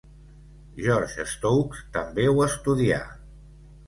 George 0.85 1.25
Stokes 1.33 1.83
també 1.97 2.25
ho 2.31 2.41
estudià. 2.47 2.99